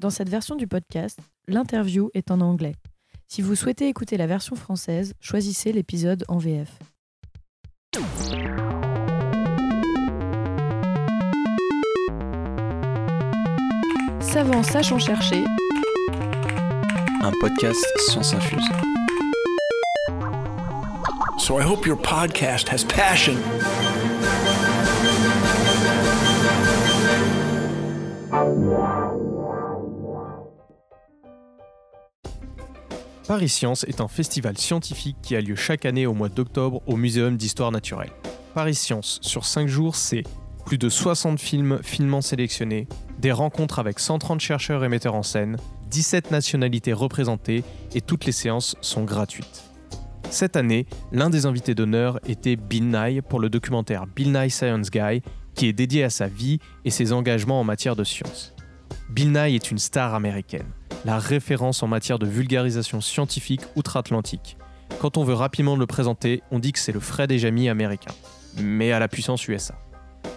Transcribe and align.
Dans 0.00 0.10
cette 0.10 0.28
version 0.28 0.54
du 0.54 0.68
podcast, 0.68 1.18
l'interview 1.48 2.08
est 2.14 2.30
en 2.30 2.40
anglais. 2.40 2.76
Si 3.26 3.42
vous 3.42 3.56
souhaitez 3.56 3.88
écouter 3.88 4.16
la 4.16 4.28
version 4.28 4.54
française, 4.54 5.12
choisissez 5.18 5.72
l'épisode 5.72 6.24
en 6.28 6.38
VF. 6.38 6.78
Savant 14.20 14.62
sachant 14.62 15.00
chercher, 15.00 15.44
un 17.20 17.32
podcast 17.40 17.84
Science 18.06 18.34
Infuse. 18.34 18.68
So 21.38 21.58
I 21.58 21.64
hope 21.64 21.84
your 21.84 21.96
podcast 21.96 22.68
has 22.68 22.84
passion. 22.84 23.34
Paris 33.28 33.50
Science 33.50 33.84
est 33.84 34.00
un 34.00 34.08
festival 34.08 34.56
scientifique 34.56 35.18
qui 35.22 35.36
a 35.36 35.42
lieu 35.42 35.54
chaque 35.54 35.84
année 35.84 36.06
au 36.06 36.14
mois 36.14 36.30
d'octobre 36.30 36.80
au 36.86 36.96
Muséum 36.96 37.36
d'histoire 37.36 37.70
naturelle. 37.70 38.08
Paris 38.54 38.74
Science, 38.74 39.18
sur 39.20 39.44
5 39.44 39.68
jours, 39.68 39.96
c'est 39.96 40.22
plus 40.64 40.78
de 40.78 40.88
60 40.88 41.38
films 41.38 41.78
finement 41.82 42.22
sélectionnés, 42.22 42.88
des 43.18 43.30
rencontres 43.30 43.80
avec 43.80 43.98
130 43.98 44.40
chercheurs 44.40 44.82
et 44.82 44.88
metteurs 44.88 45.14
en 45.14 45.22
scène, 45.22 45.58
17 45.90 46.30
nationalités 46.30 46.94
représentées 46.94 47.64
et 47.94 48.00
toutes 48.00 48.24
les 48.24 48.32
séances 48.32 48.76
sont 48.80 49.04
gratuites. 49.04 49.62
Cette 50.30 50.56
année, 50.56 50.86
l'un 51.12 51.28
des 51.28 51.44
invités 51.44 51.74
d'honneur 51.74 52.20
était 52.26 52.56
Bill 52.56 52.88
Nye 52.88 53.20
pour 53.20 53.40
le 53.40 53.50
documentaire 53.50 54.06
Bill 54.06 54.32
Nye 54.32 54.48
Science 54.48 54.90
Guy, 54.90 55.20
qui 55.54 55.66
est 55.66 55.74
dédié 55.74 56.02
à 56.02 56.08
sa 56.08 56.28
vie 56.28 56.60
et 56.86 56.90
ses 56.90 57.12
engagements 57.12 57.60
en 57.60 57.64
matière 57.64 57.94
de 57.94 58.04
science. 58.04 58.54
Bill 59.08 59.32
Nye 59.32 59.54
est 59.54 59.70
une 59.70 59.78
star 59.78 60.14
américaine 60.14 60.66
la 61.04 61.18
référence 61.18 61.82
en 61.82 61.86
matière 61.86 62.18
de 62.18 62.26
vulgarisation 62.26 63.00
scientifique 63.00 63.62
outre-Atlantique. 63.76 64.56
Quand 65.00 65.16
on 65.16 65.24
veut 65.24 65.34
rapidement 65.34 65.76
le 65.76 65.86
présenter, 65.86 66.42
on 66.50 66.58
dit 66.58 66.72
que 66.72 66.78
c'est 66.78 66.92
le 66.92 67.00
Fred 67.00 67.30
et 67.30 67.38
Jamie 67.38 67.68
américain, 67.68 68.12
mais 68.60 68.92
à 68.92 68.98
la 68.98 69.08
puissance 69.08 69.46
USA. 69.48 69.74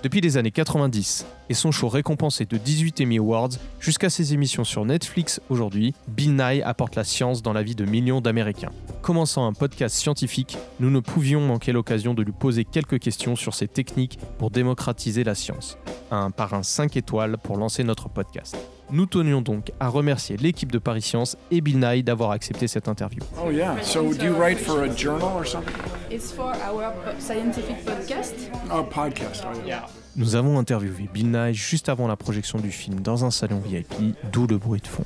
Depuis 0.04 0.22
les 0.22 0.38
années 0.38 0.52
90 0.52 1.26
et 1.50 1.54
son 1.54 1.72
show 1.72 1.90
récompensé 1.90 2.46
de 2.46 2.58
18 2.58 3.02
Emmy 3.02 3.18
Awards 3.18 3.50
jusqu'à 3.80 4.10
ses 4.10 4.34
émissions 4.34 4.64
sur 4.64 4.86
Netflix 4.86 5.42
aujourd'hui, 5.50 5.94
Bill 6.08 6.36
Nye 6.36 6.62
apporte 6.64 6.96
la 6.96 7.04
science 7.04 7.42
dans 7.42 7.54
la 7.54 7.64
vie 7.64 7.76
de 7.76 7.86
millions 7.86 8.22
d'Américains. 8.22 8.72
Commençant 9.02 9.48
un 9.48 9.54
podcast 9.54 9.96
scientifique, 9.96 10.60
nous 10.80 10.92
ne 10.92 11.00
pouvions 11.00 11.42
manquer 11.42 11.72
l'occasion 11.72 12.14
de 12.14 12.22
lui 12.22 12.34
poser 12.34 12.66
quelques 12.66 13.00
questions 13.00 13.36
sur 13.36 13.56
ses 13.56 13.68
techniques 13.68 14.20
pour 14.38 14.52
démocratiser 14.52 15.24
la 15.24 15.34
science. 15.34 15.80
Un 16.12 16.30
parrain 16.30 16.62
5 16.62 16.96
étoiles 16.98 17.38
pour 17.40 17.58
lancer 17.58 17.84
notre 17.84 18.10
podcast. 18.10 18.56
Nous 18.92 19.08
tenions 19.08 19.42
donc 19.42 19.72
à 19.80 19.88
remercier 19.88 20.38
l'équipe 20.38 20.72
de 20.72 20.78
Paris 20.78 21.02
Science 21.02 21.36
et 21.50 21.62
Bill 21.62 21.80
Nye 21.80 22.04
d'avoir 22.04 22.30
accepté 22.30 22.68
cette 22.68 22.88
interview. 22.88 23.24
Oh 23.44 23.50
yeah. 23.50 23.82
So 23.82 24.14
do 24.14 24.24
you 24.26 24.36
write 24.36 24.60
for 24.60 24.84
a 24.84 24.96
journal 24.96 25.30
or 25.36 25.48
something? 25.48 25.74
It's 26.12 26.32
for 26.32 26.54
our 26.64 26.94
scientific 27.18 27.84
podcast. 27.84 28.52
Oh, 28.72 28.84
podcast. 28.84 29.46
Oh, 29.46 29.66
yeah. 29.66 29.86
Nous 30.18 30.36
avons 30.36 30.60
interviewé 30.60 31.10
Bill 31.14 31.32
Nye 31.32 31.54
juste 31.54 31.88
avant 31.88 32.08
la 32.08 32.16
projection 32.18 32.60
du 32.60 32.70
film 32.72 33.00
dans 33.00 33.24
un 33.24 33.32
salon 33.32 33.60
VIP, 33.66 34.16
d'où 34.32 34.46
le 34.46 34.58
bruit 34.58 34.82
de 34.82 34.88
fond. 34.88 35.04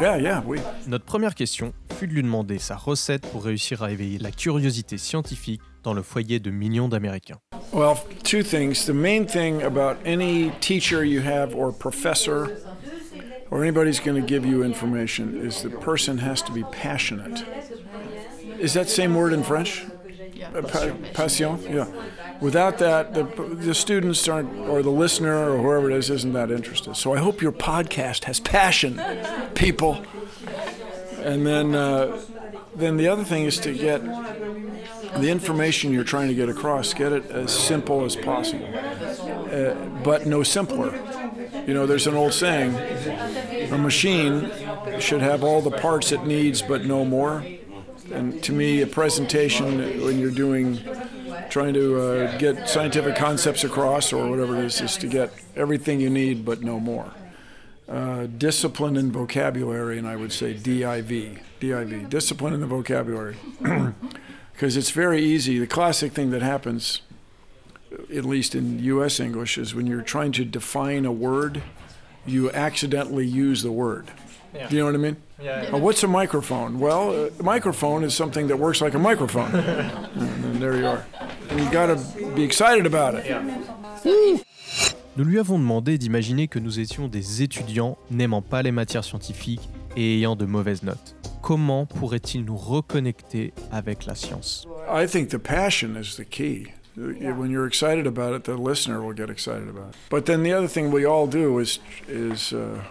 Yeah, 0.00 0.18
yeah, 0.18 0.42
oui. 0.46 0.58
Notre 0.88 1.04
première 1.04 1.34
question 1.34 1.72
fut 1.96 2.08
de 2.08 2.12
lui 2.12 2.22
demander 2.22 2.58
sa 2.58 2.76
recette 2.76 3.26
pour 3.26 3.44
réussir 3.44 3.82
à 3.82 3.92
éveiller 3.92 4.18
la 4.18 4.32
curiosité 4.32 4.98
scientifique 4.98 5.60
dans 5.84 5.94
le 5.94 6.02
foyer 6.02 6.40
de 6.40 6.50
millions 6.50 6.88
d'Américains. 6.88 7.38
Well, 7.72 7.94
two 8.24 8.42
things. 8.42 8.84
The 8.84 8.90
main 8.92 9.26
thing 9.26 9.62
about 9.62 9.96
any 10.04 10.50
teacher 10.60 11.04
you 11.04 11.20
have 11.22 11.54
or 11.54 11.72
professor 11.72 12.48
or 13.50 13.62
anybody's 13.62 14.00
going 14.00 14.20
to 14.20 14.26
give 14.26 14.44
you 14.44 14.64
information 14.64 15.40
is 15.46 15.62
the 15.62 15.70
person 15.70 16.18
has 16.18 16.42
to 16.42 16.52
be 16.52 16.64
passionate. 16.72 17.44
Is 18.58 18.74
that 18.74 18.88
same 18.88 19.14
word 19.14 19.32
in 19.32 19.44
French? 19.44 19.84
Uh, 20.42 20.62
pa- 20.62 20.96
passion? 21.14 21.58
Yeah. 21.70 21.86
Without 22.40 22.78
that, 22.78 23.14
the, 23.14 23.24
the 23.24 23.74
students 23.74 24.26
aren't, 24.26 24.56
or 24.68 24.82
the 24.82 24.90
listener, 24.90 25.50
or 25.50 25.58
whoever 25.58 25.90
it 25.90 25.96
is, 25.96 26.10
isn't 26.10 26.32
that 26.32 26.50
interested. 26.50 26.96
So 26.96 27.14
I 27.14 27.18
hope 27.18 27.42
your 27.42 27.52
podcast 27.52 28.24
has 28.24 28.40
passion, 28.40 29.00
people. 29.54 30.04
And 31.18 31.46
then, 31.46 31.74
uh, 31.74 32.20
then 32.74 32.96
the 32.96 33.08
other 33.08 33.24
thing 33.24 33.44
is 33.44 33.58
to 33.58 33.74
get 33.74 34.02
the 35.18 35.28
information 35.28 35.92
you're 35.92 36.04
trying 36.04 36.28
to 36.28 36.34
get 36.34 36.48
across, 36.48 36.94
get 36.94 37.12
it 37.12 37.30
as 37.30 37.52
simple 37.52 38.04
as 38.04 38.16
possible, 38.16 38.68
uh, 38.74 39.74
but 40.02 40.26
no 40.26 40.42
simpler. 40.42 40.94
You 41.66 41.74
know, 41.74 41.86
there's 41.86 42.06
an 42.06 42.14
old 42.14 42.32
saying 42.32 42.74
a 43.70 43.76
machine 43.76 44.50
should 44.98 45.20
have 45.20 45.44
all 45.44 45.60
the 45.60 45.70
parts 45.70 46.12
it 46.12 46.24
needs, 46.24 46.62
but 46.62 46.84
no 46.84 47.04
more. 47.04 47.44
And 48.12 48.42
to 48.44 48.52
me, 48.52 48.80
a 48.82 48.86
presentation, 48.86 50.02
when 50.02 50.18
you're 50.18 50.30
doing, 50.30 50.80
trying 51.50 51.74
to 51.74 52.00
uh, 52.00 52.38
get 52.38 52.68
scientific 52.68 53.16
concepts 53.16 53.64
across 53.64 54.12
or 54.12 54.28
whatever 54.28 54.56
it 54.56 54.64
is, 54.64 54.80
is 54.80 54.96
to 54.98 55.06
get 55.06 55.32
everything 55.56 56.00
you 56.00 56.10
need, 56.10 56.44
but 56.44 56.62
no 56.62 56.80
more. 56.80 57.12
Uh, 57.88 58.26
discipline 58.26 58.96
and 58.96 59.12
vocabulary, 59.12 59.98
and 59.98 60.06
I 60.06 60.16
would 60.16 60.32
say 60.32 60.54
DIV. 60.54 61.40
DIV. 61.60 62.08
Discipline 62.08 62.54
in 62.54 62.60
the 62.60 62.66
vocabulary. 62.66 63.36
Because 64.60 64.76
it's 64.76 64.90
very 64.90 65.22
easy. 65.22 65.58
The 65.58 65.66
classic 65.66 66.12
thing 66.12 66.32
that 66.32 66.42
happens, 66.42 67.00
at 68.14 68.26
least 68.26 68.54
in 68.54 68.78
US 68.80 69.18
English, 69.18 69.56
is 69.56 69.74
when 69.74 69.86
you're 69.86 70.02
trying 70.02 70.32
to 70.32 70.44
define 70.44 71.06
a 71.06 71.12
word, 71.12 71.62
you 72.26 72.50
accidentally 72.50 73.26
use 73.26 73.62
the 73.62 73.72
word. 73.72 74.10
Yeah. 74.54 74.68
Do 74.68 74.76
you 74.76 74.82
know 74.82 74.86
what 74.86 74.94
I 74.96 74.98
mean? 74.98 75.16
Yeah. 75.40 75.70
Uh, 75.72 75.78
what's 75.78 76.02
a 76.02 76.08
microphone? 76.08 76.78
Well, 76.78 77.30
a 77.38 77.42
microphone 77.42 78.04
is 78.04 78.14
something 78.14 78.48
that 78.48 78.58
works 78.58 78.82
like 78.82 78.92
a 78.92 78.98
microphone. 78.98 79.54
and 79.54 80.44
then 80.44 80.60
there 80.60 80.76
you 80.76 80.86
are. 80.86 81.06
And 81.50 81.58
you 81.58 81.70
got 81.70 81.86
to 81.86 81.96
be 82.34 82.44
excited 82.44 82.86
about 82.86 83.14
it. 83.14 83.26
Nous 85.16 85.24
lui 85.24 85.38
avons 85.38 85.58
demandé 85.58 85.98
d'imaginer 85.98 86.46
que 86.46 86.58
nous 86.58 86.78
étions 86.78 87.08
des 87.08 87.42
étudiants 87.42 87.98
n'aimant 88.10 88.42
pas 88.42 88.62
les 88.62 88.70
matières 88.70 89.04
scientifiques 89.04 89.68
et 89.96 90.18
ayant 90.18 90.36
de 90.36 90.46
mauvaises 90.46 90.82
notes. 90.84 91.16
Comment 91.42 91.86
pourrait-il 91.86 92.44
nous 92.44 92.56
reconnecter 92.56 93.52
avec 93.72 94.06
la 94.06 94.14
science? 94.14 94.66
I 94.88 95.06
think 95.06 95.30
the 95.30 95.38
passion 95.38 95.96
is 95.96 96.16
the 96.16 96.24
key. 96.24 96.68
When 96.96 97.50
you're 97.50 97.66
excited 97.66 98.06
about 98.06 98.34
it, 98.34 98.44
the 98.44 98.56
listener 98.56 99.00
will 99.02 99.14
get 99.14 99.30
excited 99.30 99.68
about 99.68 99.90
it. 99.90 99.96
But 100.10 100.26
then 100.26 100.42
the 100.42 100.52
other 100.52 100.68
thing 100.68 100.92
we 100.92 101.04
all 101.04 101.26
do 101.26 101.58
is 101.58 101.80
is 102.08 102.52
uh, 102.52 102.82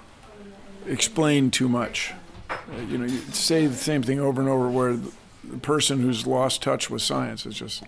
explain 0.88 1.52
too 1.52 1.70
much. 1.70 2.14
Uh, 2.50 2.82
you 2.90 2.98
know, 2.98 3.06
you 3.06 3.20
say 3.32 3.68
the 3.68 3.76
same 3.76 4.02
thing 4.02 4.20
over 4.20 4.42
and 4.42 4.50
over, 4.50 4.68
where 4.70 4.96
the 4.96 5.58
person 5.62 6.02
who's 6.02 6.26
lost 6.26 6.62
touch 6.64 6.90
with 6.90 7.02
science 7.02 7.46
is 7.46 7.56
just, 7.56 7.84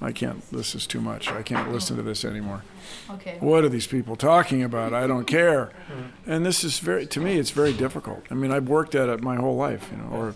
I 0.00 0.12
can't. 0.12 0.42
This 0.50 0.74
is 0.74 0.86
too 0.86 1.00
much. 1.00 1.30
I 1.30 1.42
can't 1.42 1.72
listen 1.72 1.96
to 1.96 2.02
this 2.02 2.24
anymore. 2.24 2.62
Okay. 3.10 3.38
What 3.40 3.64
are 3.64 3.68
these 3.68 3.86
people 3.86 4.16
talking 4.16 4.62
about? 4.62 4.92
I 4.92 5.06
don't 5.06 5.26
care. 5.26 5.66
Mm-hmm. 5.66 6.30
And 6.30 6.46
this 6.46 6.64
is 6.64 6.78
very, 6.78 7.06
to 7.06 7.20
me, 7.20 7.38
it's 7.38 7.50
very 7.50 7.72
difficult. 7.72 8.24
I 8.30 8.34
mean, 8.34 8.52
I've 8.52 8.68
worked 8.68 8.94
at 8.94 9.08
it 9.08 9.22
my 9.22 9.36
whole 9.36 9.56
life, 9.56 9.88
you 9.90 9.98
know, 9.98 10.10
or 10.10 10.34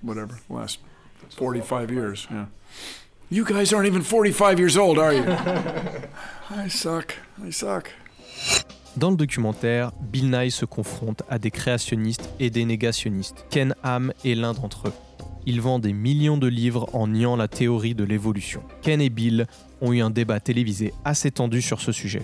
whatever, 0.00 0.38
last 0.48 0.78
45 1.30 1.90
years. 1.90 2.26
Yeah. 2.30 2.46
You 3.28 3.44
guys 3.44 3.72
aren't 3.72 3.86
even 3.86 4.02
45 4.02 4.58
years 4.58 4.76
old, 4.76 4.98
are 4.98 5.12
you? 5.12 5.24
I 6.50 6.68
suck. 6.68 7.14
I 7.44 7.50
suck. 7.50 7.90
Dans 8.96 9.10
le 9.10 9.16
documentaire, 9.16 9.92
Bill 10.00 10.30
Nye 10.30 10.50
se 10.50 10.64
confronte 10.64 11.22
à 11.28 11.38
des 11.38 11.52
créationnistes 11.52 12.28
et 12.40 12.50
des 12.50 12.64
négationnistes. 12.64 13.46
Ken 13.50 13.74
Ham 13.84 14.12
est 14.24 14.34
l'un 14.34 14.52
d'entre 14.52 14.88
eux. 14.88 14.92
Il 15.46 15.60
vend 15.60 15.78
des 15.78 15.92
millions 15.92 16.36
de 16.36 16.46
livres 16.46 16.88
en 16.92 17.08
niant 17.08 17.36
la 17.36 17.48
théorie 17.48 17.94
de 17.94 18.04
l'évolution. 18.04 18.62
Ken 18.82 19.00
et 19.00 19.10
Bill 19.10 19.46
ont 19.80 19.92
eu 19.92 20.00
un 20.00 20.10
débat 20.10 20.40
télévisé 20.40 20.92
assez 21.04 21.30
tendu 21.30 21.62
sur 21.62 21.80
ce 21.80 21.92
sujet. 21.92 22.22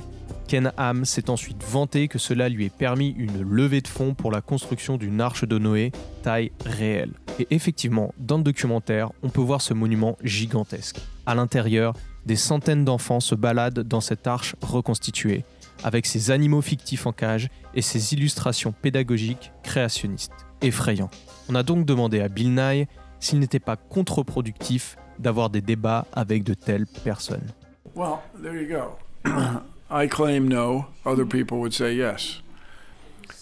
Ken 0.49 0.73
Ham 0.77 1.05
s'est 1.05 1.29
ensuite 1.29 1.65
vanté 1.65 2.07
que 2.07 2.19
cela 2.19 2.49
lui 2.49 2.67
ait 2.67 2.71
permis 2.71 3.15
une 3.19 3.43
levée 3.43 3.81
de 3.81 3.89
fonds 3.89 4.15
pour 4.15 4.31
la 4.31 4.41
construction 4.41 4.97
d'une 4.97 5.21
arche 5.21 5.45
de 5.45 5.59
Noé 5.59 5.91
taille 6.23 6.53
réelle. 6.65 7.15
Et 7.41 7.49
effectivement, 7.51 8.15
dans 8.19 8.39
le 8.39 8.45
documentaire, 8.45 9.11
on 9.23 9.29
peut 9.29 9.41
voir 9.41 9.61
ce 9.61 9.75
monument 9.75 10.17
gigantesque. 10.23 11.01
À 11.27 11.35
l'intérieur, 11.35 11.95
des 12.27 12.37
centaines 12.37 12.85
d'enfants 12.85 13.21
se 13.21 13.35
baladent 13.35 13.81
dans 13.81 14.01
cette 14.01 14.27
arche 14.27 14.55
reconstituée, 14.63 15.45
avec 15.83 16.07
ses 16.07 16.31
animaux 16.31 16.63
fictifs 16.63 17.07
en 17.07 17.13
cage 17.13 17.49
et 17.75 17.83
ses 17.83 18.15
illustrations 18.15 18.73
pédagogiques 18.73 19.53
créationnistes. 19.63 20.33
Effrayant. 20.63 21.11
On 21.49 21.55
a 21.55 21.63
donc 21.63 21.87
demandé 21.87 22.21
à 22.21 22.29
Bill 22.29 22.55
Nye 22.55 22.87
s'il 23.21 23.41
n'était 23.41 23.59
pas 23.59 23.77
contre-productif 23.77 24.97
d'avoir 25.19 25.51
des 25.51 25.61
débats 25.61 26.07
avec 26.13 26.45
de 26.45 26.55
telles 26.55 26.87
personnes. 27.05 27.49
Well, 27.95 28.21
there 28.43 28.61
you 28.61 28.69
go. 28.69 28.99
I 29.91 30.07
claim 30.09 30.49
no. 30.49 30.87
Other 31.05 31.25
people 31.25 31.59
would 31.61 31.73
say 31.73 31.95
yes. 31.95 32.43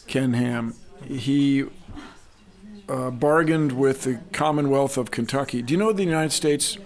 Ken 0.06 0.34
Ham, 0.34 0.74
he 1.06 1.64
uh, 2.88 3.10
bargained 3.10 3.72
with 3.72 4.02
the 4.02 4.20
Commonwealth 4.32 4.96
of 4.96 5.10
Kentucky. 5.10 5.62
Do 5.62 5.72
you 5.72 5.78
know 5.78 5.92
the 5.92 6.04
United 6.04 6.32
States? 6.32 6.78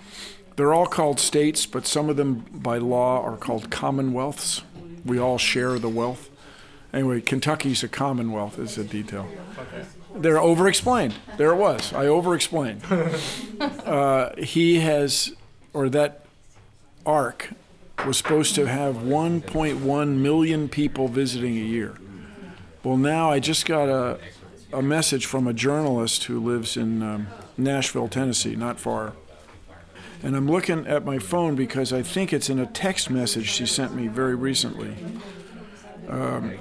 They're 0.56 0.74
all 0.74 0.86
called 0.86 1.20
states, 1.20 1.66
but 1.66 1.86
some 1.86 2.08
of 2.08 2.16
them 2.16 2.44
by 2.52 2.78
law 2.78 3.22
are 3.22 3.36
called 3.36 3.70
commonwealths. 3.70 4.62
We 5.04 5.18
all 5.18 5.38
share 5.38 5.78
the 5.78 5.88
wealth. 5.88 6.30
Anyway, 6.92 7.20
Kentucky's 7.20 7.84
a 7.84 7.88
commonwealth 7.88 8.58
is 8.58 8.76
a 8.76 8.82
detail. 8.84 9.28
They're 10.18 10.40
over-explained. 10.40 11.14
There 11.36 11.50
it 11.50 11.56
was. 11.56 11.92
I 11.92 12.06
over-explained. 12.06 12.82
uh, 13.60 14.34
he 14.36 14.80
has, 14.80 15.32
or 15.72 15.88
that 15.90 16.24
ark 17.06 17.50
was 18.06 18.18
supposed 18.18 18.54
to 18.56 18.66
have 18.66 18.96
1.1 18.96 20.08
million 20.16 20.68
people 20.68 21.08
visiting 21.08 21.56
a 21.56 21.60
year. 21.60 21.96
Well, 22.84 22.96
now 22.96 23.30
I 23.30 23.40
just 23.40 23.66
got 23.66 23.88
a, 23.88 24.18
a 24.72 24.82
message 24.82 25.26
from 25.26 25.46
a 25.46 25.52
journalist 25.52 26.24
who 26.24 26.40
lives 26.40 26.76
in 26.76 27.02
um, 27.02 27.28
Nashville, 27.56 28.08
Tennessee, 28.08 28.56
not 28.56 28.78
far. 28.78 29.14
And 30.22 30.36
I'm 30.36 30.48
looking 30.48 30.86
at 30.86 31.04
my 31.04 31.18
phone 31.18 31.54
because 31.54 31.92
I 31.92 32.02
think 32.02 32.32
it's 32.32 32.50
in 32.50 32.58
a 32.58 32.66
text 32.66 33.10
message 33.10 33.48
she 33.48 33.66
sent 33.66 33.94
me 33.94 34.08
very 34.08 34.34
recently 34.34 34.96
um, 36.08 36.54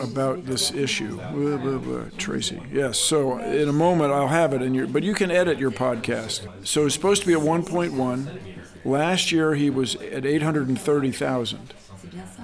about 0.00 0.46
this 0.46 0.72
issue. 0.72 1.16
Blah, 1.16 1.56
blah, 1.56 1.78
blah. 1.78 2.04
Tracy. 2.18 2.60
Yes. 2.72 2.98
So 2.98 3.38
in 3.38 3.68
a 3.68 3.72
moment 3.72 4.12
I'll 4.12 4.28
have 4.28 4.52
it 4.52 4.62
in 4.62 4.74
your, 4.74 4.86
but 4.86 5.02
you 5.02 5.14
can 5.14 5.30
edit 5.30 5.58
your 5.58 5.70
podcast. 5.70 6.66
So 6.66 6.86
it's 6.86 6.94
supposed 6.94 7.22
to 7.22 7.26
be 7.28 7.34
at 7.34 7.40
1.1. 7.40 8.38
Last 8.84 9.32
year 9.32 9.54
he 9.54 9.70
was 9.70 9.96
at 9.96 10.24
830,000. 10.24 11.74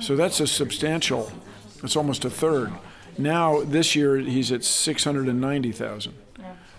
So 0.01 0.17
that's 0.17 0.41
a 0.41 0.47
substantial. 0.47 1.33
It's 1.83 1.97
almost 1.97 2.25
a 2.25 2.31
third. 2.31 2.73
Now 3.19 3.63
this 3.63 3.95
year 3.95 4.17
he's 4.17 4.51
at 4.51 4.65
690,000. 4.65 6.15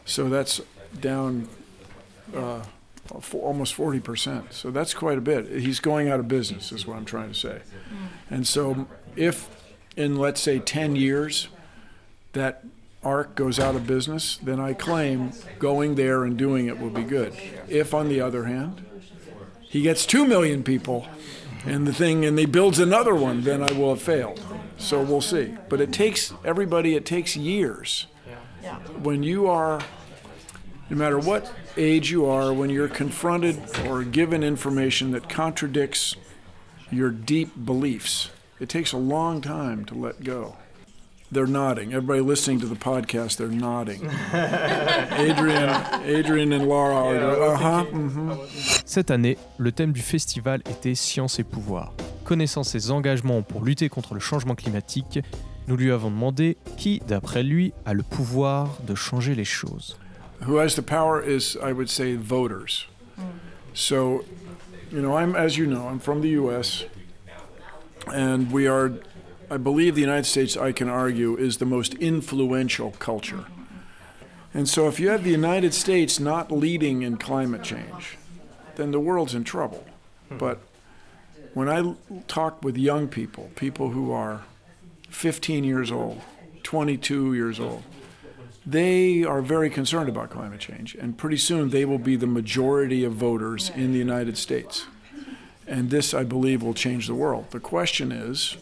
So 0.06 0.30
that's 0.30 0.62
down 1.00 1.48
uh, 2.36 2.64
almost 3.34 3.76
40%. 3.76 4.52
So 4.54 4.72
that's 4.72 4.94
quite 4.94 5.18
a 5.18 5.22
bit. 5.22 5.50
He's 5.62 5.80
going 5.80 6.10
out 6.10 6.20
of 6.20 6.28
business, 6.28 6.72
is 6.72 6.86
what 6.88 6.98
I'm 6.98 7.06
trying 7.06 7.30
to 7.30 7.38
say. 7.38 7.62
And 8.30 8.48
so 8.48 8.88
if 9.16 9.50
in, 9.96 10.18
let's 10.18 10.42
say, 10.42 10.60
10 10.60 10.96
years, 10.96 11.48
that 12.34 12.64
ark 13.04 13.36
goes 13.36 13.60
out 13.60 13.76
of 13.76 13.86
business, 13.86 14.38
then 14.38 14.60
I 14.60 14.74
claim 14.74 15.32
going 15.60 15.96
there 15.96 16.24
and 16.24 16.38
doing 16.38 16.68
it 16.68 16.80
will 16.80 16.90
be 16.90 17.04
good. 17.04 17.34
If, 17.68 17.94
on 17.94 18.10
the 18.10 18.22
other 18.22 18.46
hand, 18.46 18.86
he 19.62 19.82
gets 19.82 20.06
2 20.06 20.26
million 20.26 20.64
people 20.64 21.08
and 21.66 21.88
the 21.88 21.94
thing 21.94 22.26
and 22.26 22.38
he 22.38 22.46
builds 22.46 22.80
another 22.80 23.16
one, 23.16 23.42
then 23.42 23.62
I 23.64 23.72
will 23.74 23.90
have 23.90 24.02
failed. 24.02 24.42
So 24.78 25.02
we'll 25.02 25.22
see. 25.22 25.56
But 25.70 25.82
it 25.82 25.94
takes 25.94 26.34
everybody, 26.44 26.96
it 26.96 27.06
takes 27.06 27.36
years. 27.36 28.08
When 29.02 29.24
you 29.24 29.48
are 29.48 29.82
no 30.90 30.98
matter 30.98 31.18
what 31.18 31.52
age 31.78 32.12
you 32.12 32.26
are, 32.26 32.54
when 32.54 32.70
you're 32.70 32.88
confronted 32.88 33.60
or 33.88 34.04
given 34.04 34.44
information 34.44 35.12
that 35.12 35.28
contradicts 35.30 36.16
your 36.92 37.10
deep 37.10 37.66
beliefs, 37.66 38.30
it 38.60 38.70
takes 38.70 38.94
a 38.94 38.98
long 38.98 39.42
time 39.42 39.86
to 39.86 39.96
let 39.96 40.24
go. 40.24 40.56
They're 41.32 41.48
nodding. 41.48 41.94
Everybody 41.94 42.22
listening 42.22 42.60
to 42.60 42.68
the 42.68 42.76
podcast, 42.76 43.38
they're 43.38 43.48
nodding. 43.48 44.06
Adrian, 44.34 45.70
Adrian 46.06 46.54
and 46.54 46.68
Laura 46.68 46.96
are 46.96 47.20
going, 47.20 47.56
uh-huh, 47.56 47.86
mhm. 47.92 48.38
Cette 48.86 49.10
année, 49.10 49.38
le 49.58 49.72
thème 49.72 49.94
du 49.94 50.02
festival 50.02 50.62
était 50.70 50.94
Science 50.94 51.40
et 51.40 51.44
pouvoir. 51.44 51.94
Connaissant 52.24 52.62
ses 52.62 52.92
engagements 52.92 53.42
pour 53.42 53.64
lutter 53.66 53.90
contre 53.90 54.14
le 54.14 54.20
changement 54.20 54.54
climatique, 54.54 55.20
nous 55.68 55.76
lui 55.76 55.92
avons 55.92 56.12
demandé 56.12 56.58
qui, 56.78 57.02
d'après 57.08 57.42
lui, 57.42 57.74
a 57.86 57.94
le 57.94 58.04
pouvoir 58.04 58.78
de 58.86 58.94
changer 58.94 59.34
les 59.34 59.46
choses. 59.46 59.98
Who 60.48 60.60
has 60.60 60.76
the 60.76 60.82
power 60.82 61.20
is, 61.20 61.58
I 61.64 61.72
would 61.72 61.90
say, 61.90 62.16
voters. 62.16 62.88
So, 63.74 64.24
you 64.92 65.02
know, 65.02 65.18
I'm, 65.18 65.36
as 65.36 65.58
you 65.58 65.66
know, 65.66 65.88
I'm 65.88 66.00
from 66.00 66.22
the 66.22 66.30
U.S., 66.38 66.86
and 68.12 68.52
we 68.52 68.68
are, 68.68 68.94
I 69.50 69.58
believe 69.58 69.96
the 69.96 70.02
United 70.02 70.26
States, 70.26 70.58
I 70.58 70.72
can 70.72 70.90
argue, 70.90 71.36
is 71.36 71.58
the 71.58 71.66
most 71.66 71.94
influential 71.96 72.92
culture. 72.92 73.46
And 74.54 74.70
so 74.70 74.88
if 74.88 75.00
you 75.00 75.10
have 75.10 75.24
the 75.24 75.32
United 75.32 75.74
States 75.74 76.20
not 76.20 76.52
leading 76.52 77.02
in 77.02 77.18
climate 77.18 77.64
change, 77.64 78.18
then 78.76 78.92
the 78.92 79.00
world's 79.00 79.34
in 79.34 79.44
trouble. 79.44 79.86
Hmm. 80.30 80.38
But 80.38 80.60
when 81.54 81.70
I 81.70 81.96
talk 82.28 82.64
with 82.64 82.78
young 82.78 83.08
people, 83.08 83.52
people 83.56 83.90
who 83.90 84.12
are 84.12 84.42
15 85.10 85.64
years 85.64 85.92
old, 85.92 86.22
22 86.64 87.34
years 87.34 87.60
old, 87.60 87.84
they 88.66 89.24
are 89.24 89.42
very 89.42 89.70
concerned 89.70 90.10
about 90.10 90.30
climate 90.30 90.60
change. 90.60 90.96
And 90.96 91.18
pretty 91.18 91.38
soon 91.38 91.70
they 91.70 91.86
will 91.86 91.98
be 91.98 92.16
the 92.16 92.28
majority 92.28 93.04
of 93.04 93.14
voters 93.14 93.72
in 93.76 93.92
the 93.92 94.00
United 94.00 94.38
States. 94.38 94.86
And 95.68 95.90
this, 95.90 96.14
I 96.14 96.24
believe, 96.24 96.62
will 96.62 96.74
change 96.74 97.08
the 97.08 97.16
world. 97.16 97.52
The 97.52 97.60
question 97.60 98.12
is, 98.12 98.58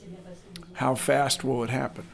how 0.74 0.95
fast 0.95 1.44
will 1.44 1.63
it 1.63 1.69
happen? 1.69 2.06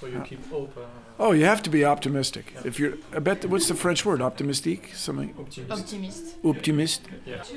So 0.00 0.06
you 0.06 0.20
keep 0.20 0.40
open. 0.52 0.82
Oh, 1.18 1.32
you 1.32 1.46
have 1.46 1.62
to 1.62 1.70
be 1.70 1.82
optimistic. 1.84 2.52
If 2.64 2.78
you're, 2.78 2.94
I 3.14 3.20
bet, 3.20 3.46
what's 3.46 3.68
the 3.68 3.74
French 3.74 4.04
word? 4.04 4.20
Optimistique? 4.20 4.94
Something? 4.94 5.34
Optimist. 5.70 6.36
Optimist? 6.44 7.02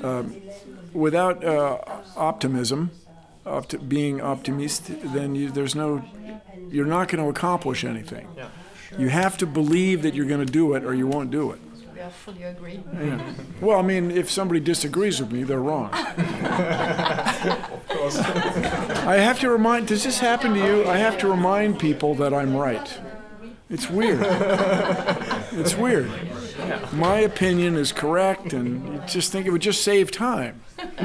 Um, 0.02 0.42
without 0.94 1.44
uh, 1.44 1.80
optimism, 2.16 2.92
opt- 3.46 3.90
being 3.90 4.22
optimist, 4.22 4.84
then 5.14 5.36
you, 5.36 5.52
there's 5.52 5.76
no, 5.76 6.02
you're 6.70 6.86
not 6.86 7.10
going 7.10 7.22
to 7.22 7.30
accomplish 7.30 7.84
anything. 7.84 8.30
You 8.98 9.10
have 9.10 9.38
to 9.40 9.46
believe 9.46 10.02
that 10.04 10.14
you're 10.14 10.26
going 10.26 10.46
to 10.46 10.52
do 10.52 10.74
it 10.76 10.86
or 10.86 10.94
you 10.94 11.06
won't 11.08 11.30
do 11.30 11.52
it. 11.52 11.60
We 12.00 12.06
are 12.06 12.12
fully 12.12 12.44
agree. 12.44 12.80
Yeah. 12.94 13.34
Well, 13.60 13.78
I 13.78 13.82
mean, 13.82 14.10
if 14.10 14.32
somebody 14.32 14.62
disagrees 14.62 15.20
with 15.20 15.34
me, 15.34 15.44
they're 15.44 15.60
wrong. 15.60 15.94
of 15.94 17.88
course. 17.90 18.18
I 19.06 19.18
have 19.18 19.42
to 19.42 19.50
remind, 19.50 19.90
does 19.90 20.06
this 20.06 20.20
happen 20.20 20.54
to 20.54 20.60
you? 20.66 20.88
I 20.88 20.96
have 20.96 21.18
to 21.18 21.28
remind 21.28 21.78
people 21.78 22.16
that 22.16 22.34
I'm 22.34 22.56
right. 22.56 22.98
It's 23.70 23.90
weird. 23.90 24.20
It's 25.52 25.76
weird. 25.76 26.10
My 26.94 27.20
opinion 27.20 27.76
is 27.76 27.92
correct, 27.92 28.54
and 28.54 28.94
you 28.94 29.02
just 29.06 29.34
think 29.34 29.46
it 29.46 29.52
would 29.52 29.62
just 29.62 29.84
save 29.84 30.10
time. 30.10 30.62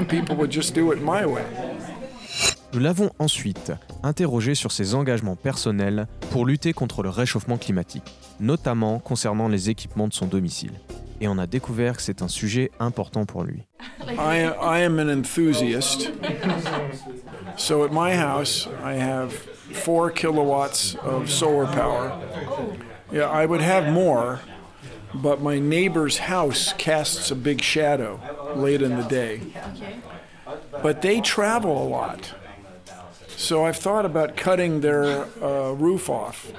People 0.08 0.36
would 0.36 0.50
just 0.50 0.74
do 0.74 0.92
it 0.92 1.02
my 1.02 1.26
way. 1.26 1.44
Nous 2.74 2.80
l'avons 2.80 3.10
ensuite 3.20 3.70
interrogé 4.02 4.56
sur 4.56 4.72
ses 4.72 4.96
engagements 4.96 5.36
personnels 5.36 6.08
pour 6.32 6.44
lutter 6.44 6.72
contre 6.72 7.04
le 7.04 7.08
réchauffement 7.08 7.56
climatique, 7.56 8.16
notamment 8.40 8.98
concernant 8.98 9.46
les 9.46 9.70
équipements 9.70 10.08
de 10.08 10.12
son 10.12 10.26
domicile. 10.26 10.72
Et 11.20 11.28
on 11.28 11.38
a 11.38 11.46
découvert 11.46 11.96
que 11.96 12.02
c'est 12.02 12.20
un 12.20 12.26
sujet 12.26 12.72
important 12.80 13.26
pour 13.26 13.44
lui. 13.44 13.62
I, 14.08 14.50
I 14.60 14.80
am 14.80 14.98
an 14.98 15.08
enthusiast. 15.08 16.10
So 17.56 17.84
at 17.84 17.92
my 17.92 18.12
house, 18.12 18.68
I 18.84 18.94
have 18.94 19.32
four 19.72 20.10
kilowatts 20.10 20.96
of 21.04 21.30
solar 21.30 21.66
power. 21.66 22.10
Yeah, 23.12 23.30
I 23.30 23.46
would 23.46 23.62
have 23.62 23.92
more, 23.92 24.40
but 25.14 25.40
my 25.40 25.60
neighbor's 25.60 26.18
house 26.18 26.74
casts 26.76 27.30
a 27.30 27.36
big 27.36 27.62
shadow 27.62 28.18
late 28.56 28.82
in 28.82 28.96
the 28.96 29.06
day. 29.08 29.42
But 30.82 31.02
they 31.02 31.20
travel 31.20 31.80
a 31.80 31.86
lot. 31.88 32.34
So 33.44 33.66
I've 33.66 33.76
thought 33.76 34.06
about 34.06 34.36
cutting 34.36 34.80
their 34.80 35.26
uh, 35.42 35.72
roof 35.72 36.08
off, 36.08 36.50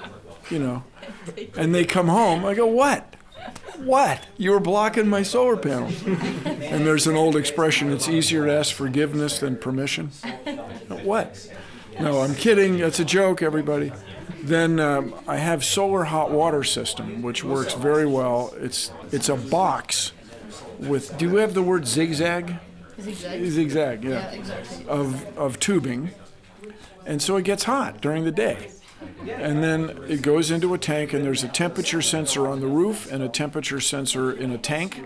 you 0.51 0.59
know. 0.59 0.83
And 1.57 1.73
they 1.73 1.83
come 1.83 2.07
home, 2.07 2.45
I 2.45 2.53
go, 2.53 2.67
What? 2.67 3.15
What? 3.77 4.25
You 4.37 4.51
were 4.51 4.59
blocking 4.59 5.07
my 5.07 5.23
solar 5.23 5.57
panels. 5.57 6.01
And 6.05 6.85
there's 6.85 7.07
an 7.07 7.15
old 7.15 7.35
expression 7.35 7.91
it's 7.91 8.07
easier 8.07 8.45
to 8.45 8.53
ask 8.53 8.73
forgiveness 8.73 9.39
than 9.39 9.57
permission. 9.57 10.11
What? 11.03 11.49
No, 11.99 12.21
I'm 12.21 12.35
kidding. 12.35 12.79
It's 12.79 12.99
a 12.99 13.05
joke, 13.05 13.41
everybody. 13.41 13.91
Then 14.43 14.79
um, 14.79 15.15
I 15.27 15.37
have 15.37 15.63
solar 15.65 16.03
hot 16.05 16.29
water 16.31 16.63
system, 16.63 17.21
which 17.21 17.43
works 17.43 17.73
very 17.73 18.05
well. 18.05 18.53
It's 18.57 18.91
it's 19.11 19.29
a 19.29 19.35
box 19.35 20.11
with. 20.79 21.17
Do 21.17 21.25
you 21.29 21.37
have 21.37 21.53
the 21.55 21.63
word 21.63 21.87
zigzag? 21.87 22.55
Zigzag. 23.01 23.43
Zigzag, 23.45 24.03
yeah 24.03 24.09
Yeah, 24.11 24.31
exactly. 24.31 24.87
of, 24.87 25.37
of 25.37 25.59
tubing, 25.59 26.11
and 27.05 27.21
so 27.21 27.37
it 27.37 27.43
gets 27.43 27.63
hot 27.63 28.01
during 28.01 28.23
the 28.23 28.31
day. 28.31 28.71
And 29.27 29.63
then 29.63 30.03
it 30.07 30.21
goes 30.21 30.51
into 30.51 30.73
a 30.73 30.77
tank, 30.77 31.13
and 31.13 31.23
there's 31.23 31.43
a 31.43 31.47
temperature 31.47 32.01
sensor 32.01 32.47
on 32.47 32.59
the 32.59 32.67
roof 32.67 33.11
and 33.11 33.21
a 33.23 33.29
temperature 33.29 33.79
sensor 33.79 34.31
in 34.31 34.51
a 34.51 34.57
tank. 34.57 35.03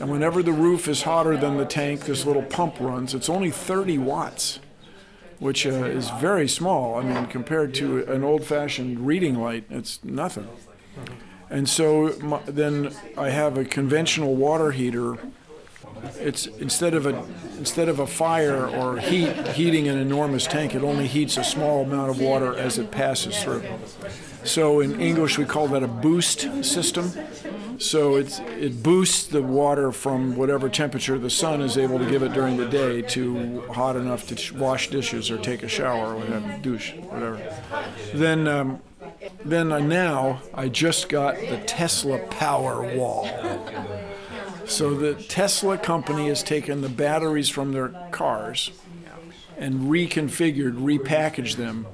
And 0.00 0.10
whenever 0.10 0.42
the 0.42 0.52
roof 0.52 0.88
is 0.88 1.02
hotter 1.02 1.36
than 1.36 1.56
the 1.56 1.64
tank, 1.64 2.06
this 2.06 2.24
little 2.24 2.42
pump 2.42 2.80
runs. 2.80 3.14
It's 3.14 3.28
only 3.28 3.50
30 3.50 3.98
watts, 3.98 4.58
which 5.38 5.66
uh, 5.66 5.70
is 5.70 6.10
very 6.10 6.48
small. 6.48 6.96
I 6.96 7.02
mean, 7.02 7.26
compared 7.26 7.74
to 7.74 8.04
an 8.10 8.24
old 8.24 8.44
fashioned 8.44 9.06
reading 9.06 9.40
light, 9.40 9.64
it's 9.70 10.02
nothing. 10.02 10.48
And 11.50 11.68
so 11.68 12.16
my, 12.20 12.40
then 12.46 12.94
I 13.16 13.30
have 13.30 13.58
a 13.58 13.64
conventional 13.64 14.34
water 14.34 14.70
heater 14.72 15.18
it's 16.16 16.46
instead 16.46 16.94
of 16.94 17.06
a 17.06 17.24
instead 17.58 17.88
of 17.88 17.98
a 17.98 18.06
fire 18.06 18.66
or 18.66 18.98
heat 18.98 19.48
heating 19.48 19.88
an 19.88 19.98
enormous 19.98 20.46
tank, 20.46 20.74
it 20.74 20.82
only 20.82 21.06
heats 21.06 21.36
a 21.36 21.44
small 21.44 21.82
amount 21.82 22.10
of 22.10 22.20
water 22.20 22.56
as 22.56 22.78
it 22.78 22.90
passes 22.90 23.42
through. 23.42 23.62
So 24.44 24.80
in 24.80 25.00
English 25.00 25.38
we 25.38 25.44
call 25.44 25.68
that 25.68 25.82
a 25.82 25.88
boost 25.88 26.64
system. 26.64 27.12
So 27.78 28.14
it's, 28.14 28.38
it 28.38 28.80
boosts 28.80 29.26
the 29.26 29.42
water 29.42 29.90
from 29.90 30.36
whatever 30.36 30.68
temperature 30.68 31.18
the 31.18 31.30
sun 31.30 31.60
is 31.60 31.76
able 31.76 31.98
to 31.98 32.08
give 32.08 32.22
it 32.22 32.32
during 32.32 32.56
the 32.56 32.68
day 32.68 33.02
to 33.02 33.62
hot 33.72 33.96
enough 33.96 34.26
to 34.28 34.56
wash 34.56 34.88
dishes 34.88 35.32
or 35.32 35.38
take 35.38 35.64
a 35.64 35.68
shower 35.68 36.14
or 36.14 36.16
whatever, 36.16 36.58
douche, 36.62 36.92
whatever. 36.94 37.42
Then, 38.14 38.46
um, 38.46 38.80
then 39.44 39.72
uh, 39.72 39.80
now 39.80 40.42
I 40.54 40.68
just 40.68 41.08
got 41.08 41.34
the 41.34 41.58
Tesla 41.66 42.20
Powerwall. 42.28 43.24
So 44.66 44.94
the 44.94 45.14
Tesla 45.14 45.78
company 45.78 46.28
has 46.28 46.42
taken 46.42 46.80
the 46.80 46.88
batteries 46.88 47.48
from 47.48 47.72
their 47.72 47.88
cars 48.10 48.70
and 49.58 49.90
reconfigured, 49.90 50.74
repackaged 50.74 51.56
them 51.56 51.86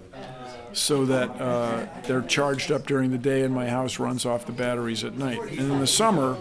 so 0.73 1.05
that 1.07 1.31
uh, 1.41 1.87
they're 2.05 2.23
charged 2.23 2.71
up 2.71 2.87
during 2.87 3.11
the 3.11 3.19
day 3.19 3.43
and 3.43 3.55
my 3.55 3.69
house 3.69 3.99
runs 3.99 4.25
off 4.25 4.47
the 4.47 4.53
batteries 4.53 5.03
at 5.03 5.17
night. 5.17 5.41
And 5.41 5.73
in 5.73 5.81
the 5.81 5.87
summer, 5.87 6.37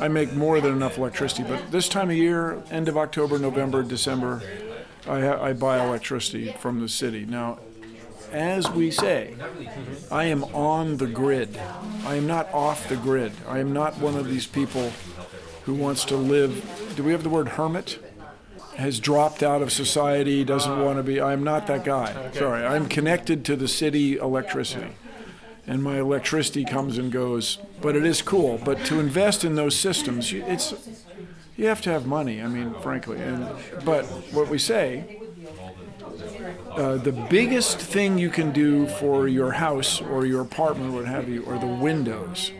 I 0.00 0.08
make 0.08 0.32
more 0.34 0.60
than 0.60 0.72
enough 0.72 0.98
electricity. 0.98 1.44
But 1.44 1.70
this 1.70 1.88
time 1.88 2.10
of 2.10 2.16
year, 2.16 2.62
end 2.70 2.88
of 2.88 2.96
October, 2.96 3.38
November, 3.38 3.82
December, 3.82 4.42
I, 5.06 5.20
ha- 5.20 5.42
I 5.42 5.52
buy 5.52 5.82
electricity 5.84 6.52
from 6.58 6.80
the 6.80 6.88
city. 6.88 7.24
Now, 7.24 7.60
as 8.30 8.70
we 8.70 8.90
say, 8.90 9.36
I 10.10 10.24
am 10.24 10.44
on 10.44 10.98
the 10.98 11.06
grid. 11.06 11.58
I 12.04 12.16
am 12.16 12.26
not 12.26 12.52
off 12.52 12.88
the 12.88 12.96
grid. 12.96 13.32
I 13.48 13.58
am 13.58 13.72
not 13.72 13.96
one 13.98 14.16
of 14.16 14.28
these 14.28 14.46
people 14.46 14.92
who 15.68 15.74
wants 15.74 16.06
to 16.06 16.16
live. 16.16 16.94
Do 16.96 17.02
we 17.02 17.12
have 17.12 17.22
the 17.22 17.28
word 17.28 17.46
hermit? 17.50 17.98
Has 18.76 18.98
dropped 18.98 19.42
out 19.42 19.60
of 19.60 19.70
society, 19.70 20.42
doesn't 20.42 20.82
want 20.82 20.96
to 20.96 21.02
be. 21.02 21.20
I'm 21.20 21.44
not 21.44 21.66
that 21.66 21.84
guy. 21.84 22.30
Sorry. 22.32 22.64
I'm 22.64 22.88
connected 22.88 23.44
to 23.44 23.54
the 23.56 23.68
city 23.68 24.16
electricity. 24.16 24.92
And 25.66 25.82
my 25.82 25.98
electricity 25.98 26.64
comes 26.64 26.96
and 26.96 27.12
goes. 27.12 27.58
But 27.82 27.96
it 27.96 28.06
is 28.06 28.22
cool. 28.22 28.58
But 28.64 28.82
to 28.86 28.98
invest 28.98 29.44
in 29.44 29.56
those 29.56 29.76
systems, 29.76 30.32
you- 30.32 30.44
it's 30.46 30.72
you 31.54 31.66
have 31.66 31.82
to 31.82 31.90
have 31.90 32.06
money. 32.06 32.40
I 32.40 32.46
mean, 32.46 32.72
frankly. 32.80 33.18
And 33.18 33.46
but 33.84 34.04
what 34.32 34.48
we 34.48 34.58
say 34.58 35.20
uh, 36.70 36.96
the 36.96 37.12
biggest 37.28 37.78
thing 37.78 38.16
you 38.16 38.30
can 38.30 38.52
do 38.52 38.86
for 38.86 39.28
your 39.28 39.52
house 39.52 40.00
or 40.00 40.24
your 40.24 40.40
apartment, 40.40 40.94
what 40.94 41.04
have 41.04 41.28
you, 41.28 41.44
are 41.46 41.58
the 41.58 41.66
windows. 41.66 42.52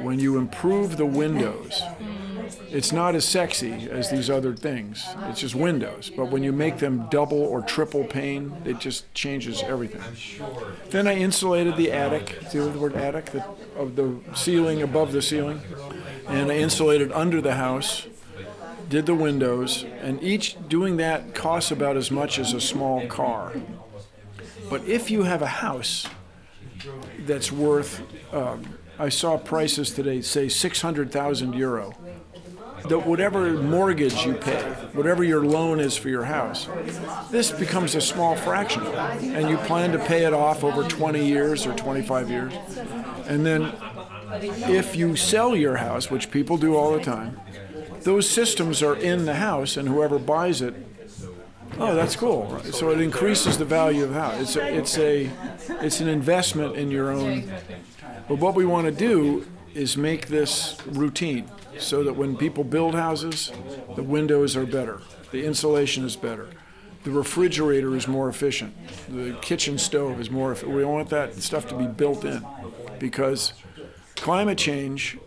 When 0.00 0.18
you 0.18 0.38
improve 0.38 0.96
the 0.96 1.06
windows, 1.06 1.82
it's 2.70 2.92
not 2.92 3.14
as 3.14 3.24
sexy 3.24 3.88
as 3.90 4.10
these 4.10 4.30
other 4.30 4.54
things. 4.54 5.04
It's 5.28 5.40
just 5.40 5.54
windows. 5.54 6.10
But 6.14 6.30
when 6.30 6.42
you 6.42 6.52
make 6.52 6.78
them 6.78 7.06
double 7.10 7.40
or 7.40 7.62
triple 7.62 8.04
pane, 8.04 8.54
it 8.64 8.78
just 8.78 9.12
changes 9.14 9.62
everything. 9.62 10.02
Then 10.90 11.06
I 11.06 11.14
insulated 11.14 11.76
the 11.76 11.92
attic. 11.92 12.50
The 12.50 12.68
word 12.70 12.94
attic? 12.94 13.26
The, 13.26 13.44
of 13.76 13.96
the 13.96 14.18
ceiling 14.34 14.82
above 14.82 15.12
the 15.12 15.22
ceiling. 15.22 15.60
And 16.28 16.50
I 16.50 16.56
insulated 16.56 17.12
under 17.12 17.40
the 17.40 17.54
house 17.54 18.06
did 18.92 19.06
the 19.06 19.14
windows, 19.14 19.86
and 20.02 20.22
each 20.22 20.54
doing 20.68 20.98
that 20.98 21.34
costs 21.34 21.70
about 21.70 21.96
as 21.96 22.10
much 22.10 22.38
as 22.38 22.52
a 22.52 22.60
small 22.60 23.06
car. 23.06 23.54
But 24.68 24.84
if 24.84 25.10
you 25.10 25.22
have 25.22 25.40
a 25.40 25.46
house 25.46 26.06
that's 27.20 27.50
worth, 27.50 28.02
um, 28.34 28.78
I 28.98 29.08
saw 29.08 29.38
prices 29.38 29.92
today 29.92 30.20
say 30.20 30.50
600,000 30.50 31.54
euro. 31.54 31.94
That 32.88 33.06
whatever 33.06 33.52
mortgage 33.52 34.24
you 34.24 34.34
pay, 34.34 34.62
whatever 34.92 35.22
your 35.22 35.44
loan 35.44 35.80
is 35.80 35.96
for 35.96 36.08
your 36.08 36.24
house, 36.24 36.68
this 37.30 37.50
becomes 37.50 37.94
a 37.94 38.00
small 38.00 38.34
fraction. 38.36 38.84
And 38.86 39.48
you 39.48 39.56
plan 39.58 39.92
to 39.92 39.98
pay 39.98 40.24
it 40.24 40.32
off 40.32 40.64
over 40.64 40.86
20 40.88 41.24
years 41.24 41.66
or 41.66 41.74
25 41.74 42.30
years. 42.30 42.52
And 43.26 43.46
then 43.46 43.72
if 44.40 44.96
you 44.96 45.16
sell 45.16 45.54
your 45.54 45.76
house, 45.76 46.10
which 46.10 46.30
people 46.30 46.56
do 46.56 46.76
all 46.76 46.92
the 46.92 47.02
time, 47.02 47.40
those 48.02 48.28
systems 48.28 48.82
are 48.82 48.96
in 48.96 49.26
the 49.26 49.34
house, 49.34 49.76
and 49.76 49.88
whoever 49.88 50.18
buys 50.18 50.60
it, 50.60 50.74
oh, 51.78 51.94
that's 51.94 52.16
cool. 52.16 52.46
Right? 52.46 52.74
So 52.74 52.90
it 52.90 53.00
increases 53.00 53.58
the 53.58 53.64
value 53.64 54.04
of 54.04 54.10
the 54.12 54.20
house. 54.20 54.40
It's 54.40 54.56
a, 54.56 54.76
it's 54.76 54.98
a, 54.98 55.30
it's 55.84 56.00
an 56.00 56.08
investment 56.08 56.76
in 56.76 56.90
your 56.90 57.10
own. 57.12 57.52
But 58.28 58.38
what 58.38 58.54
we 58.54 58.64
want 58.64 58.86
to 58.86 58.92
do 58.92 59.46
is 59.74 59.96
make 59.96 60.28
this 60.28 60.76
routine, 60.86 61.50
so 61.78 62.04
that 62.04 62.14
when 62.14 62.36
people 62.36 62.64
build 62.64 62.94
houses, 62.94 63.52
the 63.96 64.02
windows 64.02 64.56
are 64.56 64.66
better, 64.66 65.00
the 65.30 65.44
insulation 65.44 66.04
is 66.04 66.16
better, 66.16 66.48
the 67.04 67.10
refrigerator 67.10 67.96
is 67.96 68.06
more 68.06 68.28
efficient, 68.28 68.74
the 69.08 69.36
kitchen 69.42 69.78
stove 69.78 70.20
is 70.20 70.30
more. 70.30 70.52
effi- 70.52 70.66
We 70.66 70.84
want 70.84 71.08
that 71.10 71.34
stuff 71.36 71.66
to 71.68 71.76
be 71.76 71.86
built 71.86 72.24
in, 72.24 72.44
because 72.98 73.52
climate 74.16 74.58
change 74.58 75.18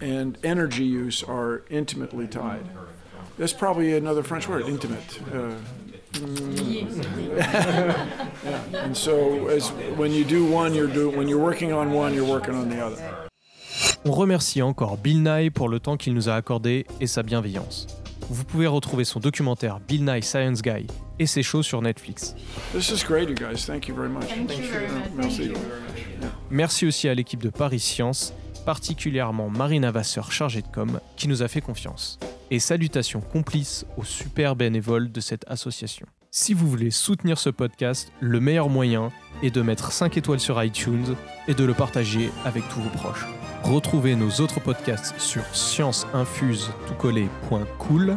and 0.00 0.36
energy 0.42 0.84
use 0.84 1.22
are 1.22 1.62
intimately 1.70 2.26
tied. 2.26 2.66
That's 3.38 3.52
probably 3.52 3.96
another 3.96 4.22
French 4.22 4.48
word, 4.48 4.66
intimate. 4.66 5.18
Uh, 5.32 5.54
mm. 6.12 7.38
yeah. 7.38 8.62
And 8.74 8.94
so, 8.96 9.46
as 9.48 9.70
when 9.96 10.12
you 10.12 10.24
do 10.24 10.44
one, 10.44 10.74
you're 10.74 10.86
do, 10.86 11.08
when 11.08 11.28
you're 11.28 11.38
working 11.38 11.72
on 11.72 11.92
one, 11.92 12.12
you're 12.12 12.28
working 12.28 12.54
on 12.54 12.68
the 12.68 12.84
other. 12.84 13.28
On 14.04 14.10
remercie 14.10 14.62
encore 14.62 14.96
Bill 14.96 15.22
Nye 15.22 15.50
pour 15.50 15.68
le 15.68 15.78
temps 15.78 15.96
qu'il 15.96 16.12
nous 16.14 16.28
a 16.28 16.34
accordé 16.34 16.86
et 17.00 17.06
sa 17.06 17.22
bienveillance. 17.22 17.86
Vous 18.28 18.42
pouvez 18.42 18.66
retrouver 18.66 19.04
son 19.04 19.20
documentaire 19.20 19.78
Bill 19.78 20.04
Nye 20.04 20.22
Science 20.22 20.60
Guy 20.60 20.88
et 21.20 21.26
ses 21.26 21.44
shows 21.44 21.62
sur 21.62 21.80
Netflix. 21.82 22.34
This 22.72 22.90
is 22.90 23.04
great, 23.06 23.28
you 23.28 23.36
guys. 23.36 23.64
Thank 23.64 23.86
you 23.86 23.94
very 23.94 24.08
much. 24.08 24.26
Thank 24.26 24.58
you 24.58 24.64
very 24.64 24.88
much. 24.88 25.04
Merci. 25.14 25.52
Merci 26.50 26.86
aussi 26.86 27.08
à 27.08 27.14
l'équipe 27.14 27.40
de 27.40 27.48
Paris 27.48 27.78
Science, 27.78 28.34
particulièrement 28.66 29.48
Marina 29.48 29.92
Vasseur 29.92 30.32
chargée 30.32 30.62
de 30.62 30.68
com, 30.68 30.98
qui 31.16 31.28
nous 31.28 31.44
a 31.44 31.48
fait 31.48 31.60
confiance. 31.60 32.18
Et 32.50 32.58
salutations 32.58 33.20
complices 33.20 33.86
aux 33.96 34.04
super 34.04 34.56
bénévoles 34.56 35.12
de 35.12 35.20
cette 35.20 35.44
association. 35.46 36.06
Si 36.32 36.54
vous 36.54 36.68
voulez 36.68 36.90
soutenir 36.90 37.38
ce 37.38 37.50
podcast, 37.50 38.10
le 38.18 38.40
meilleur 38.40 38.68
moyen 38.68 39.12
est 39.44 39.54
de 39.54 39.62
mettre 39.62 39.92
5 39.92 40.16
étoiles 40.16 40.40
sur 40.40 40.60
iTunes 40.64 41.14
et 41.46 41.54
de 41.54 41.62
le 41.62 41.74
partager 41.74 42.30
avec 42.44 42.68
tous 42.68 42.80
vos 42.80 42.90
proches. 42.90 43.26
Retrouvez 43.64 44.14
nos 44.16 44.30
autres 44.40 44.60
podcasts 44.60 45.14
sur 45.18 45.42
scienceinfuse.cool 45.52 48.16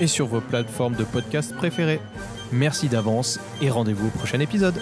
et 0.00 0.06
sur 0.06 0.26
vos 0.26 0.40
plateformes 0.40 0.94
de 0.94 1.04
podcasts 1.04 1.54
préférées. 1.54 2.00
Merci 2.52 2.88
d'avance 2.88 3.38
et 3.60 3.68
rendez-vous 3.70 4.06
au 4.08 4.10
prochain 4.10 4.40
épisode. 4.40 4.80